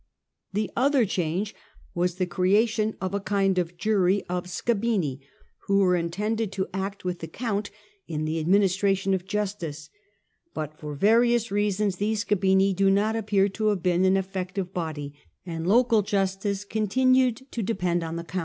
The 0.51 0.71
other 0.75 1.05
change 1.05 1.53
was 1.93 2.15
the 2.15 2.25
creation 2.25 2.95
of 2.99 3.13
a 3.13 3.19
kind 3.19 3.59
of 3.59 3.77
jury 3.77 4.23
of 4.27 4.47
scabini, 4.47 5.19
who 5.67 5.77
were 5.77 5.95
intended 5.95 6.51
to 6.53 6.67
act 6.73 7.05
with 7.05 7.19
the 7.19 7.27
count 7.27 7.69
in 8.07 8.25
the 8.25 8.39
administration 8.39 9.13
of 9.13 9.27
justice. 9.27 9.91
But 10.55 10.73
for 10.75 10.95
various 10.95 11.51
reasons 11.51 11.97
these 11.97 12.25
scabini 12.25 12.75
do 12.75 12.89
not 12.89 13.15
appear 13.15 13.47
to 13.49 13.67
have 13.67 13.83
been 13.83 14.03
an 14.03 14.17
effective 14.17 14.73
body, 14.73 15.13
and 15.45 15.67
local 15.67 16.01
justice 16.01 16.65
continued 16.65 17.45
to 17.51 17.61
depend 17.61 18.03
on 18.03 18.15
the 18.15 18.23
count. 18.23 18.39